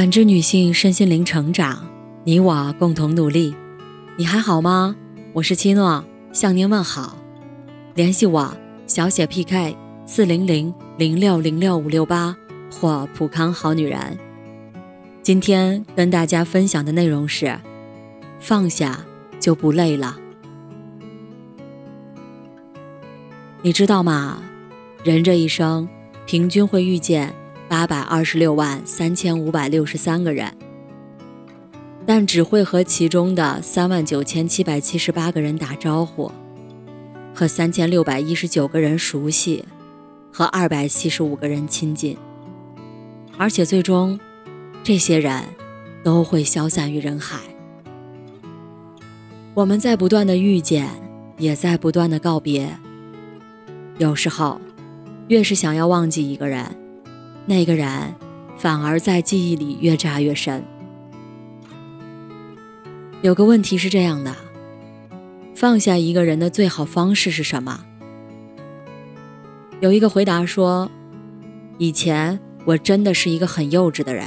[0.00, 1.86] 感知女性身心灵成长，
[2.24, 3.54] 你我共同努力。
[4.16, 4.96] 你还好吗？
[5.34, 6.02] 我是七诺，
[6.32, 7.18] 向您问好。
[7.94, 9.76] 联系我小写 PK
[10.06, 12.34] 四零零零六零六五六八
[12.72, 14.18] 或普康好女人。
[15.22, 17.60] 今天跟大家分享的内容是：
[18.38, 19.04] 放下
[19.38, 20.16] 就不累了。
[23.60, 24.38] 你知道吗？
[25.04, 25.86] 人这一生
[26.24, 27.34] 平均会遇见
[27.70, 30.52] 八百二十六万三千五百六十三个人，
[32.04, 36.32] 但只会和其中的三万九千七百七十八个人打招呼，
[37.32, 39.64] 和三千六百一十九个人熟悉，
[40.32, 42.16] 和二百七十五个人亲近，
[43.38, 44.18] 而且最终，
[44.82, 45.40] 这些人
[46.02, 47.38] 都会消散于人海。
[49.54, 50.88] 我们在不断的遇见，
[51.38, 52.68] 也在不断的告别。
[53.98, 54.60] 有时候，
[55.28, 56.66] 越是想要忘记一个人，
[57.46, 58.14] 那个人
[58.56, 60.64] 反而在记忆里越扎越深。
[63.22, 64.34] 有个问题是这样的：
[65.54, 67.84] 放下一个人的最好方式是什么？
[69.80, 70.90] 有一个回答说
[71.78, 74.26] ：“以前我真的是一个很幼稚的人，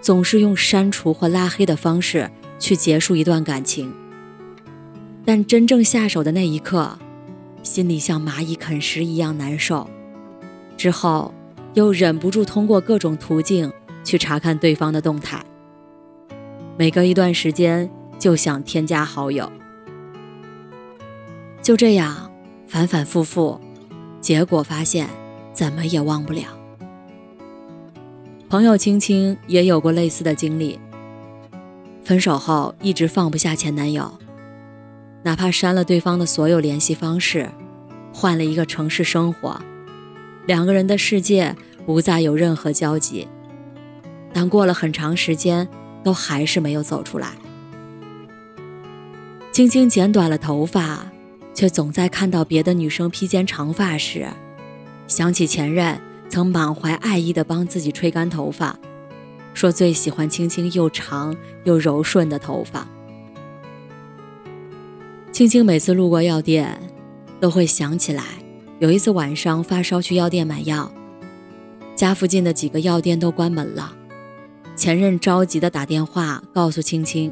[0.00, 3.92] 总是用删除或拉黑的方式去结束一段感情。
[5.24, 6.98] 但真正下手的那一刻。”
[7.62, 9.86] 心里像蚂蚁啃食一样难受，
[10.78, 11.34] 之后
[11.74, 15.42] 又忍不住通过各种途径去查看对方的动态。
[16.76, 19.50] 每隔一段时间就想添加好友，
[21.62, 22.30] 就这样
[22.66, 23.60] 反反复复，
[24.20, 25.08] 结果发现
[25.52, 26.44] 怎么也忘不了。
[28.48, 30.80] 朋友青青也有过类似的经历，
[32.02, 34.12] 分手后一直放不下前男友。
[35.22, 37.48] 哪怕删了对方的所有联系方式，
[38.12, 39.60] 换了一个城市生活，
[40.46, 41.54] 两个人的世界
[41.86, 43.28] 不再有任何交集，
[44.32, 45.68] 但过了很长时间，
[46.02, 47.32] 都还是没有走出来。
[49.52, 51.06] 青青剪短了头发，
[51.52, 54.28] 却总在看到别的女生披肩长发时，
[55.06, 58.78] 想起前任曾满怀爱意地帮自己吹干头发，
[59.52, 62.86] 说最喜欢青青又长又柔顺的头发。
[65.32, 66.80] 青青每次路过药店，
[67.40, 68.24] 都会想起来，
[68.80, 70.90] 有一次晚上发烧去药店买药，
[71.94, 73.94] 家附近的几个药店都关门了。
[74.74, 77.30] 前任着急的打电话告诉青青，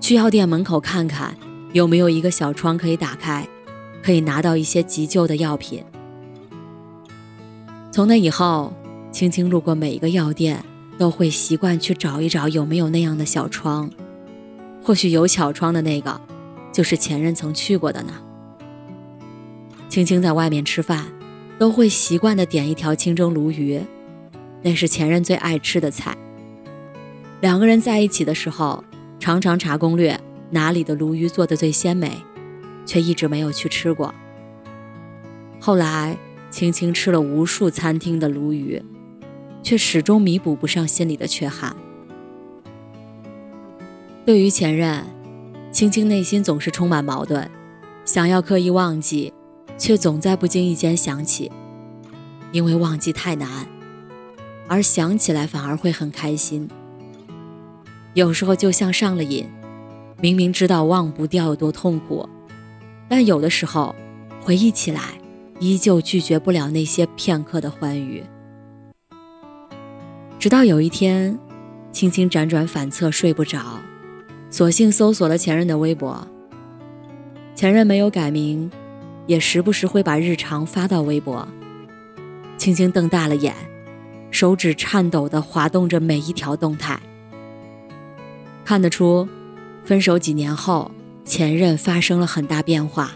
[0.00, 1.36] 去药店门口看看
[1.74, 3.46] 有没有一个小窗可以打开，
[4.02, 5.84] 可以拿到一些急救的药品。
[7.92, 8.72] 从那以后，
[9.12, 10.64] 青青路过每一个药店，
[10.96, 13.90] 都会习惯去找一找有没有那样的小窗，
[14.82, 16.18] 或许有小窗的那个。
[16.72, 18.14] 就是前任曾去过的呢。
[19.90, 21.04] 青青在外面吃饭，
[21.58, 23.80] 都会习惯的点一条清蒸鲈鱼，
[24.62, 26.16] 那是前任最爱吃的菜。
[27.40, 28.84] 两个人在一起的时候，
[29.18, 30.18] 常常查攻略
[30.50, 32.22] 哪里的鲈鱼做的最鲜美，
[32.86, 34.14] 却一直没有去吃过。
[35.58, 36.16] 后来，
[36.50, 38.80] 青青吃了无数餐厅的鲈鱼，
[39.60, 41.74] 却始终弥补不上心里的缺憾。
[44.24, 45.04] 对于前任。
[45.72, 47.48] 青青内心总是充满矛盾，
[48.04, 49.32] 想要刻意忘记，
[49.80, 51.50] 却总在不经意间想起，
[52.52, 53.66] 因为忘记太难，
[54.68, 56.68] 而想起来反而会很开心。
[58.12, 59.46] 有时候就像上了瘾，
[60.20, 62.28] 明明知道忘不掉有多痛苦，
[63.08, 63.94] 但有的时候
[64.42, 65.14] 回忆起来，
[65.58, 68.22] 依旧拒绝不了那些片刻的欢愉。
[70.38, 71.38] 直到有一天，
[71.90, 73.80] 轻轻辗转反侧睡不着。
[74.50, 76.26] 索性搜索了前任的微博，
[77.54, 78.70] 前任没有改名，
[79.26, 81.46] 也时不时会把日常发到微博。
[82.56, 83.54] 青青瞪大了眼，
[84.30, 87.00] 手指颤抖地滑动着每一条动态。
[88.64, 89.28] 看得出，
[89.84, 90.90] 分手几年后，
[91.24, 93.12] 前任发生了很大变化，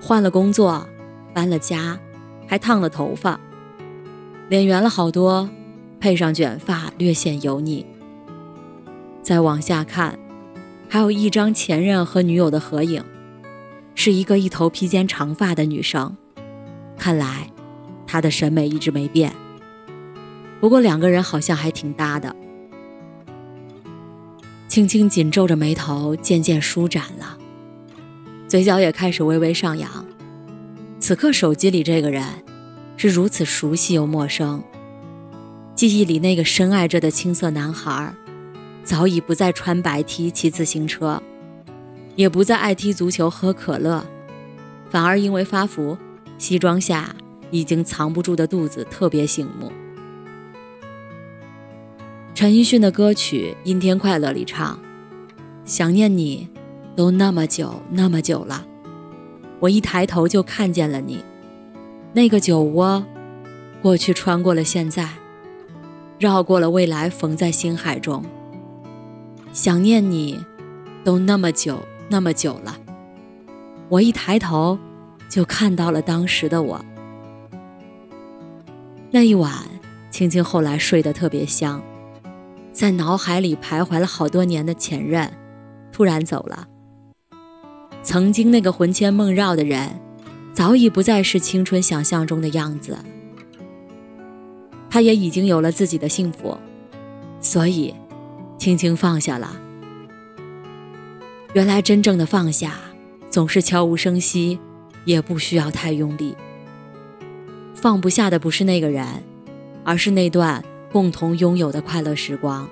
[0.00, 0.86] 换了工作，
[1.32, 1.98] 搬了家，
[2.46, 3.38] 还烫了头发，
[4.48, 5.48] 脸圆了好多，
[6.00, 7.86] 配上卷发略显油腻。
[9.22, 10.18] 再往下看，
[10.88, 13.02] 还有一张前任和女友的合影，
[13.94, 16.16] 是一个一头披肩长发的女生。
[16.98, 17.50] 看来，
[18.06, 19.32] 她的审美一直没变。
[20.60, 22.34] 不过两个人好像还挺搭的。
[24.68, 27.38] 青青紧皱着眉头，渐渐舒展了，
[28.48, 30.04] 嘴角也开始微微上扬。
[30.98, 32.24] 此刻手机里这个人，
[32.96, 34.62] 是如此熟悉又陌生。
[35.74, 38.14] 记忆里那个深爱着的青涩男孩。
[38.82, 41.22] 早已不再穿白 T 骑自行车，
[42.16, 44.04] 也不再爱踢足球喝可乐，
[44.90, 45.98] 反而因为发福，
[46.38, 47.14] 西装下
[47.50, 49.72] 已经藏不住的肚子特别醒目。
[52.34, 54.78] 陈奕迅的歌曲《阴天快乐》里唱
[55.64, 56.48] ：“想念你，
[56.96, 58.64] 都那么久那么久了，
[59.60, 61.24] 我一抬头就看见了你，
[62.12, 63.04] 那个酒窝，
[63.80, 65.08] 过去穿过了现在，
[66.18, 68.24] 绕过了未来，缝在心海中。
[69.52, 70.44] 想念你，
[71.04, 71.78] 都那么久
[72.08, 72.76] 那么久了，
[73.88, 74.78] 我一抬头
[75.28, 76.84] 就看到了当时的我。
[79.10, 79.52] 那一晚，
[80.10, 81.82] 青青后来睡得特别香。”
[82.72, 85.30] 在脑海里徘徊了好多年的前任，
[85.92, 86.66] 突然走了。
[88.02, 89.88] 曾经那个魂牵梦绕的人，
[90.52, 92.98] 早已不再是青春想象中的样子。
[94.90, 96.58] 他也已经有了自己的幸福，
[97.40, 97.94] 所以
[98.58, 99.63] 轻轻放下了。
[101.54, 102.74] 原来真正的放下，
[103.30, 104.58] 总是悄无声息，
[105.04, 106.36] 也不需要太用力。
[107.74, 109.06] 放不下的不是那个人，
[109.82, 110.62] 而是那段。
[110.92, 112.68] 共同拥有的快乐时光，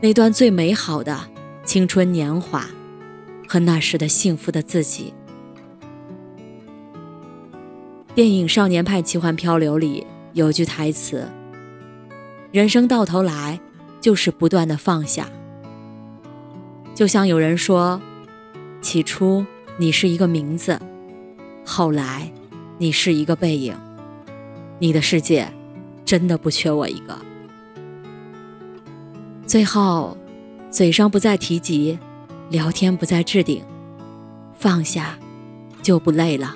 [0.00, 1.16] 那段最美好的
[1.64, 2.66] 青春年华，
[3.46, 5.14] 和那时的幸福的自己。
[8.12, 11.28] 电影《少年派奇幻漂流》里有句台词
[12.50, 13.60] ：“人生到头来
[14.00, 15.28] 就是不断的放下。”
[16.94, 18.00] 就像有人说
[18.80, 19.44] ：“起初
[19.76, 20.80] 你是一个名字，
[21.64, 22.30] 后来
[22.78, 23.76] 你是一个背影，
[24.78, 25.48] 你的世界。”
[26.04, 27.18] 真的不缺我一个。
[29.46, 30.14] 最后，
[30.70, 31.98] 嘴上不再提及，
[32.50, 33.64] 聊天不再置顶，
[34.54, 35.18] 放下，
[35.82, 36.54] 就不累了。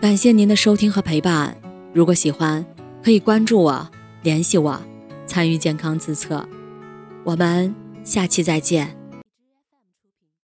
[0.00, 1.54] 感谢您的收听和陪伴。
[1.92, 2.64] 如果喜欢，
[3.04, 3.86] 可以关注我，
[4.22, 4.80] 联系我，
[5.26, 6.48] 参与健康自测。
[7.24, 8.97] 我们下期再见。